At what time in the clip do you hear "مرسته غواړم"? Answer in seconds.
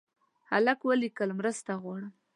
1.39-2.11